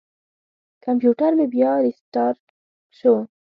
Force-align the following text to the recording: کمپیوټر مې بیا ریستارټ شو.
کمپیوټر 0.85 1.31
مې 1.37 1.45
بیا 1.53 1.71
ریستارټ 1.85 2.39
شو. 2.97 3.13